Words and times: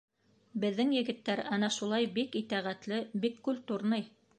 Беҙҙең 0.63 0.93
егеттәр 0.97 1.43
ана 1.57 1.71
шулай 1.77 2.11
бик 2.19 2.41
итәғәтле, 2.43 3.03
бик 3.27 3.43
культурный. 3.51 4.09